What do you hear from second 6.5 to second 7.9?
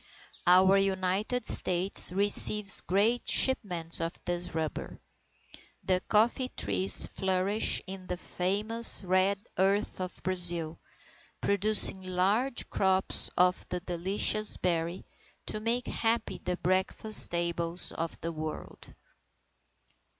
trees flourish